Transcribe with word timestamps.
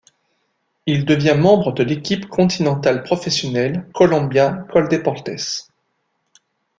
Il 0.87 1.05
devient 1.05 1.35
membre 1.37 1.73
de 1.73 1.83
l'équipe 1.83 2.25
continentale 2.25 3.03
professionnelle 3.03 3.87
Colombia- 3.93 4.65
Coldeportes. 4.73 5.69